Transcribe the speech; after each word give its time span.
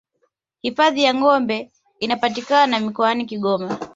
hifadhi 0.61 1.03
ya 1.03 1.13
gombe 1.13 1.71
inapatikana 1.99 2.79
mkoani 2.79 3.25
kigoma 3.25 3.77